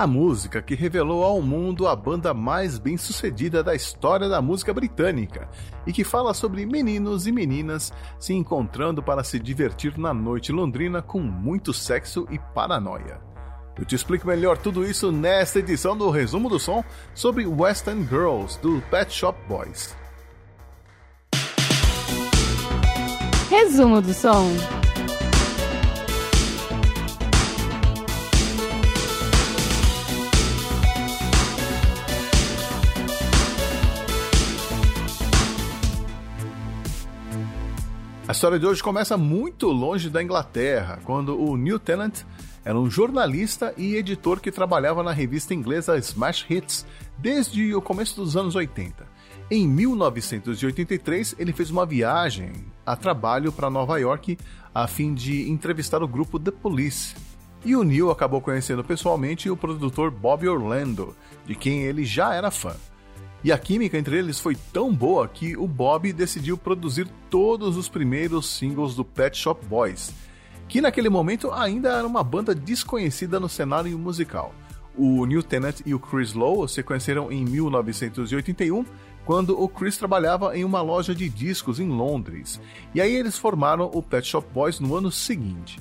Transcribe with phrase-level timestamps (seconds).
[0.00, 5.46] a música que revelou ao mundo a banda mais bem-sucedida da história da música britânica
[5.86, 11.02] e que fala sobre meninos e meninas se encontrando para se divertir na noite londrina
[11.02, 13.20] com muito sexo e paranoia.
[13.78, 16.82] Eu te explico melhor tudo isso nesta edição do Resumo do Som
[17.14, 19.94] sobre Western Girls do Pet Shop Boys.
[23.50, 24.79] Resumo do Som.
[38.30, 42.20] A história de hoje começa muito longe da Inglaterra, quando o New Tenant
[42.64, 46.86] era um jornalista e editor que trabalhava na revista inglesa Smash Hits
[47.18, 49.04] desde o começo dos anos 80.
[49.50, 52.52] Em 1983, ele fez uma viagem
[52.86, 54.38] a trabalho para Nova York
[54.72, 57.16] a fim de entrevistar o grupo The Police.
[57.64, 62.52] E o Neil acabou conhecendo pessoalmente o produtor Bob Orlando, de quem ele já era
[62.52, 62.76] fã.
[63.42, 67.88] E a química entre eles foi tão boa que o Bob decidiu produzir todos os
[67.88, 70.12] primeiros singles do Pet Shop Boys,
[70.68, 74.54] que naquele momento ainda era uma banda desconhecida no cenário musical.
[74.94, 78.84] O Neil Tennant e o Chris Lowe se conheceram em 1981,
[79.24, 82.60] quando o Chris trabalhava em uma loja de discos em Londres.
[82.94, 85.78] E aí eles formaram o Pet Shop Boys no ano seguinte.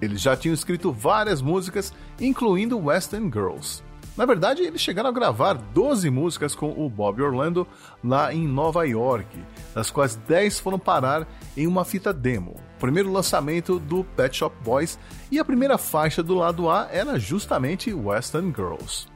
[0.00, 3.82] Eles já tinham escrito várias músicas, incluindo Western Girls.
[4.16, 7.66] Na verdade, eles chegaram a gravar 12 músicas com o Bob Orlando
[8.02, 9.26] lá em Nova York,
[9.74, 14.98] das quais 10 foram parar em uma fita demo, primeiro lançamento do Pet Shop Boys,
[15.32, 19.08] e a primeira faixa do lado A era justamente Western Girls.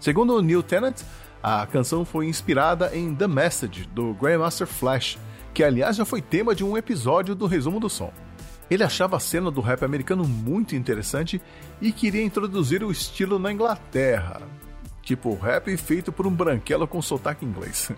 [0.00, 1.02] Segundo o Neil Tennant,
[1.40, 5.16] a canção foi inspirada em The Message do Grandmaster Flash,
[5.54, 8.12] que aliás já foi tema de um episódio do Resumo do Som.
[8.70, 11.42] Ele achava a cena do rap americano muito interessante
[11.80, 14.40] e queria introduzir o estilo na Inglaterra,
[15.02, 17.90] tipo rap feito por um branquelo com sotaque inglês.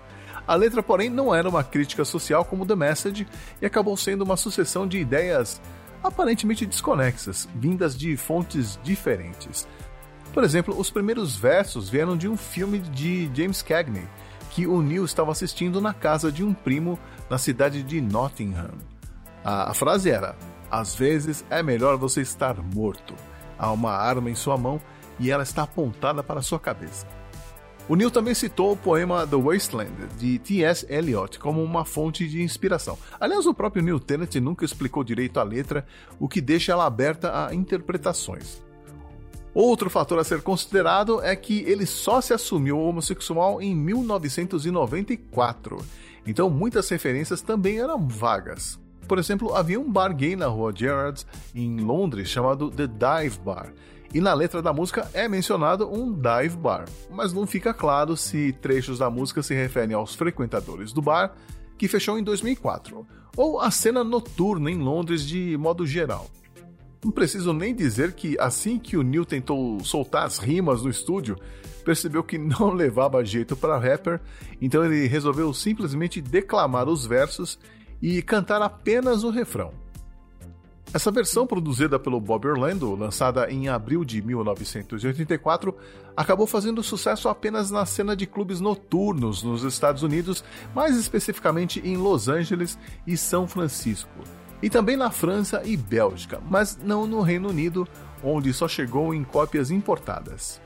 [0.47, 3.28] A letra, porém, não era uma crítica social como The Message
[3.60, 5.60] e acabou sendo uma sucessão de ideias
[6.03, 9.69] aparentemente desconexas, vindas de fontes diferentes.
[10.33, 14.09] Por exemplo, os primeiros versos vieram de um filme de James Cagney,
[14.50, 16.99] que o Neil estava assistindo na casa de um primo
[17.31, 18.71] na cidade de Nottingham.
[19.44, 20.34] A frase era:
[20.72, 23.15] às vezes é melhor você estar morto.
[23.59, 24.81] Há uma arma em sua mão
[25.21, 27.06] e ela está apontada para sua cabeça.
[27.87, 30.87] O Neil também citou o poema The Wasteland, de T.S.
[30.88, 32.99] Eliot, como uma fonte de inspiração.
[33.21, 35.87] Aliás, o próprio Neil Tennant nunca explicou direito a letra,
[36.19, 38.62] o que deixa ela aberta a interpretações.
[39.53, 45.84] Outro fator a ser considerado é que ele só se assumiu homossexual em 1994,
[46.27, 48.81] então muitas referências também eram vagas.
[49.07, 53.73] Por exemplo, havia um bar gay na rua Gerrards, em Londres, chamado The Dive Bar.
[54.15, 58.53] E na letra da música é mencionado um dive bar, mas não fica claro se
[58.61, 61.35] trechos da música se referem aos frequentadores do bar,
[61.79, 66.27] que fechou em 2004, ou a cena noturna em Londres de modo geral.
[67.03, 71.39] Não preciso nem dizer que assim que o Neil tentou soltar as rimas no estúdio,
[71.83, 74.21] percebeu que não levava jeito para rapper,
[74.61, 77.59] então ele resolveu simplesmente declamar os versos
[78.03, 79.73] e cantar apenas o refrão.
[80.95, 85.75] Essa versão, produzida pelo Bob Orlando, lançada em abril de 1984,
[86.15, 91.97] acabou fazendo sucesso apenas na cena de clubes noturnos nos Estados Unidos, mais especificamente em
[91.97, 94.11] Los Angeles e São Francisco,
[94.63, 97.89] e também na França e Bélgica, mas não no Reino Unido,
[98.23, 100.61] onde só chegou em cópias importadas.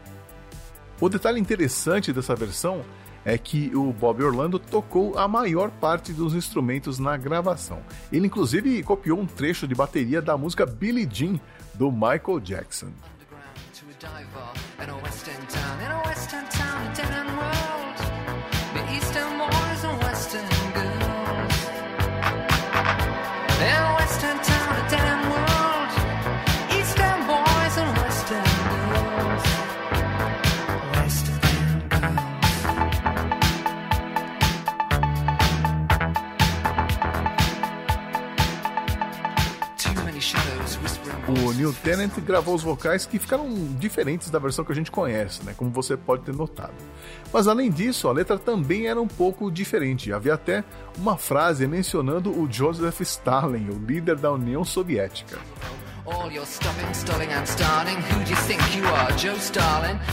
[1.00, 2.84] O detalhe interessante dessa versão
[3.26, 7.80] é que o Bob Orlando tocou a maior parte dos instrumentos na gravação.
[8.12, 11.40] Ele inclusive copiou um trecho de bateria da música Billie Jean
[11.74, 12.92] do Michael Jackson.
[41.28, 45.44] O Neil Tennant gravou os vocais que ficaram diferentes da versão que a gente conhece,
[45.44, 45.54] né?
[45.56, 46.74] Como você pode ter notado.
[47.32, 50.12] Mas além disso, a letra também era um pouco diferente.
[50.12, 50.62] Havia até
[50.96, 55.38] uma frase mencionando o Joseph Stalin, o líder da União Soviética.
[56.06, 57.96] All your stalling and starting.
[57.96, 59.34] Who do you think you are, Joe?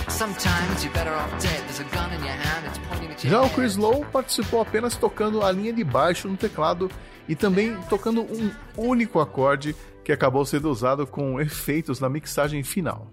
[0.10, 1.62] Sometimes you're better off dead.
[1.68, 4.62] There's a gun in your hand, it's pointing at your Já o Chris Lowe participou
[4.62, 6.90] apenas tocando a linha de baixo no teclado
[7.30, 13.10] e também tocando um único acorde que acabou sendo usado com efeitos na mixagem final.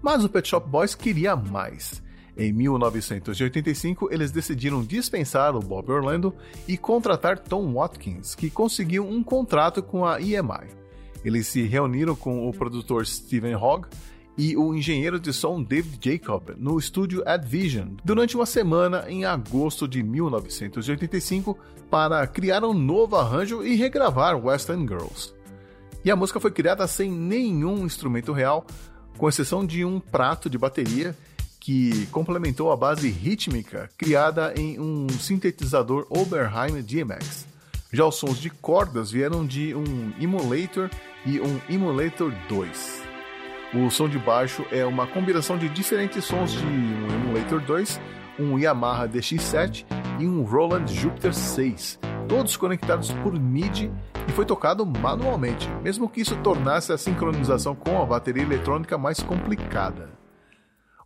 [0.00, 2.02] Mas o Pet Shop Boys queria mais.
[2.36, 6.34] Em 1985, eles decidiram dispensar o Bob Orlando
[6.66, 10.82] e contratar Tom Watkins, que conseguiu um contrato com a EMI.
[11.24, 13.86] Eles se reuniram com o produtor Steven Hogg
[14.36, 19.86] e o engenheiro de som David Jacob no estúdio Advision durante uma semana em agosto
[19.86, 21.56] de 1985
[21.90, 25.34] para criar um novo arranjo e regravar Western Girls.
[26.04, 28.66] E a música foi criada sem nenhum instrumento real,
[29.16, 31.16] com exceção de um prato de bateria
[31.60, 37.46] que complementou a base rítmica criada em um sintetizador Oberheim DMX.
[37.92, 40.90] Já os sons de cordas vieram de um Emulator
[41.24, 43.02] e um Emulator 2.
[43.74, 48.00] O som de baixo é uma combinação de diferentes sons de um Emulator 2,
[48.40, 49.86] um Yamaha DX7
[50.18, 53.88] e um Roland Jupiter 6, todos conectados por MIDI
[54.28, 59.22] e foi tocado manualmente, mesmo que isso tornasse a sincronização com a bateria eletrônica mais
[59.22, 60.10] complicada.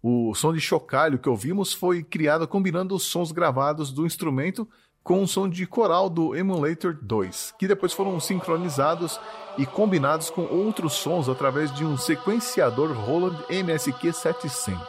[0.03, 4.69] O som de chocalho que ouvimos foi criado combinando os sons gravados do instrumento
[5.03, 9.21] com o som de coral do Emulator 2, que depois foram sincronizados
[9.57, 14.81] e combinados com outros sons através de um sequenciador Roland MSQ 700.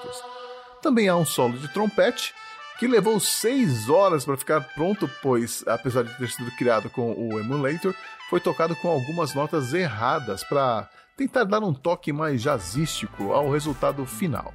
[0.81, 2.33] Também há um solo de trompete
[2.77, 7.39] que levou 6 horas para ficar pronto, pois, apesar de ter sido criado com o
[7.39, 7.93] Emulator,
[8.29, 14.05] foi tocado com algumas notas erradas para tentar dar um toque mais jazzístico ao resultado
[14.05, 14.53] final.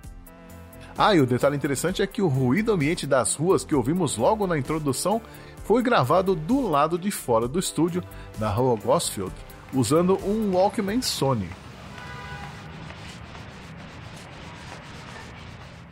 [0.97, 4.47] Ah, e o detalhe interessante é que o ruído ambiente das ruas que ouvimos logo
[4.47, 5.21] na introdução
[5.65, 8.05] foi gravado do lado de fora do estúdio,
[8.39, 9.33] na rua Gosfield,
[9.73, 11.49] usando um Walkman Sony.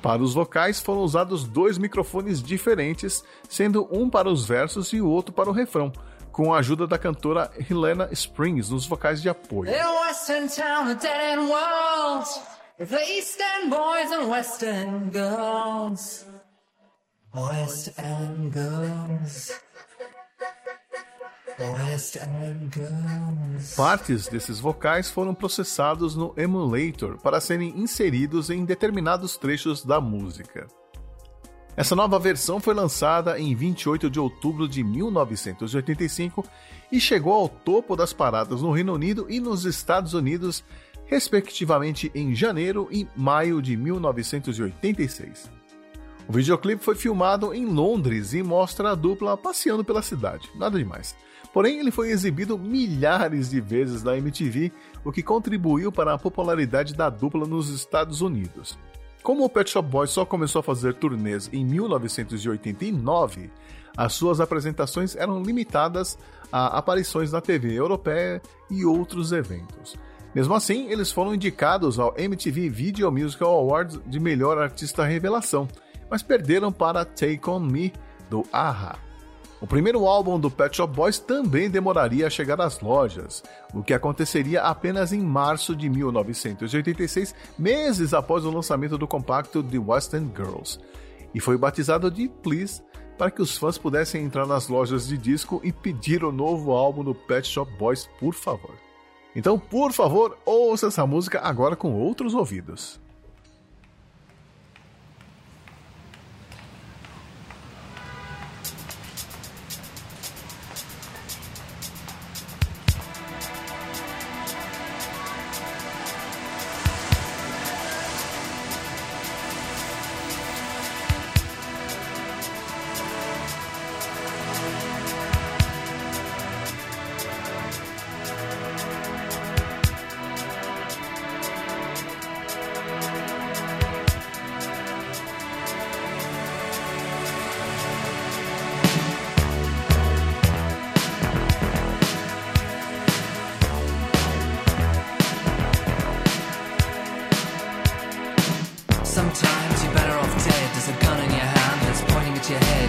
[0.02, 5.08] Para os vocais foram usados dois microfones diferentes, sendo um para os versos e o
[5.08, 5.92] outro para o refrão,
[6.32, 9.70] com a ajuda da cantora Helena Springs nos vocais de apoio.
[17.34, 17.90] West
[18.52, 19.69] Girls.
[23.76, 30.66] Partes desses vocais foram processados no emulator para serem inseridos em determinados trechos da música.
[31.76, 36.44] Essa nova versão foi lançada em 28 de outubro de 1985
[36.90, 40.64] e chegou ao topo das paradas no Reino Unido e nos Estados Unidos,
[41.06, 45.50] respectivamente em janeiro e maio de 1986.
[46.26, 51.14] O videoclipe foi filmado em Londres e mostra a dupla passeando pela cidade, nada demais.
[51.52, 54.72] Porém, ele foi exibido milhares de vezes na MTV,
[55.04, 58.78] o que contribuiu para a popularidade da dupla nos Estados Unidos.
[59.22, 63.50] Como o Pet Shop Boys só começou a fazer turnês em 1989,
[63.96, 66.18] as suas apresentações eram limitadas
[66.52, 69.96] a aparições na TV europeia e outros eventos.
[70.34, 75.68] Mesmo assim, eles foram indicados ao MTV Video Musical Awards de Melhor Artista Revelação
[76.10, 77.92] mas perderam para Take On Me,
[78.28, 78.98] do Aha.
[79.60, 83.42] O primeiro álbum do Pet Shop Boys também demoraria a chegar às lojas,
[83.74, 89.78] o que aconteceria apenas em março de 1986, meses após o lançamento do compacto The
[89.78, 90.78] West End Girls,
[91.34, 92.82] e foi batizado de Please
[93.18, 97.04] para que os fãs pudessem entrar nas lojas de disco e pedir o novo álbum
[97.04, 98.74] do Pet Shop Boys, por favor.
[99.36, 102.98] Então, por favor, ouça essa música agora com outros ouvidos.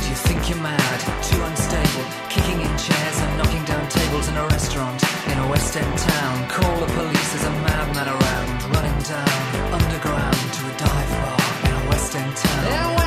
[0.10, 4.46] you think you're mad, too unstable, kicking in chairs and knocking down tables in a
[4.48, 6.50] restaurant in a West End town.
[6.50, 11.86] Call the police, there's a madman around, running down underground to a dive bar in
[11.86, 13.01] a West End town.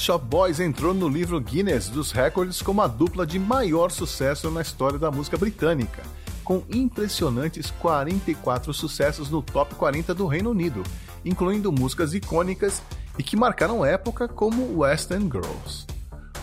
[0.00, 4.50] Pet Shop Boys entrou no livro Guinness dos Records como a dupla de maior sucesso
[4.50, 6.02] na história da música britânica,
[6.42, 10.82] com impressionantes 44 sucessos no top 40 do Reino Unido,
[11.22, 12.80] incluindo músicas icônicas
[13.18, 15.86] e que marcaram época como West End Girls.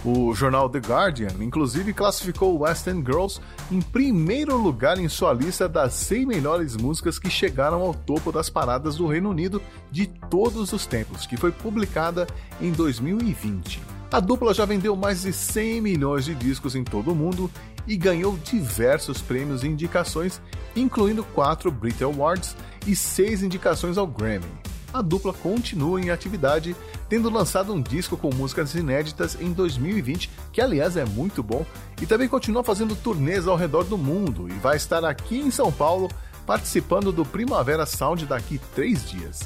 [0.09, 5.67] O jornal The Guardian, inclusive, classificou West End Girls em primeiro lugar em sua lista
[5.67, 9.61] das 100 melhores músicas que chegaram ao topo das paradas do Reino Unido
[9.91, 12.25] de todos os tempos, que foi publicada
[12.61, 13.81] em 2020.
[14.09, 17.51] A dupla já vendeu mais de 100 milhões de discos em todo o mundo
[17.85, 20.39] e ganhou diversos prêmios e indicações,
[20.73, 22.55] incluindo quatro Brit Awards
[22.87, 26.75] e seis indicações ao Grammy a dupla continua em atividade,
[27.09, 31.65] tendo lançado um disco com músicas inéditas em 2020, que aliás é muito bom,
[32.01, 35.71] e também continua fazendo turnês ao redor do mundo e vai estar aqui em São
[35.71, 36.09] Paulo
[36.45, 39.41] participando do Primavera Sound daqui três dias.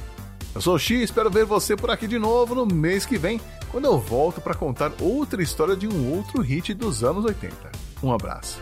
[0.53, 3.39] Eu sou o X, espero ver você por aqui de novo no mês que vem,
[3.71, 7.71] quando eu volto para contar outra história de um outro hit dos anos 80.
[8.03, 8.60] Um abraço.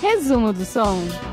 [0.00, 1.27] Resumo do som.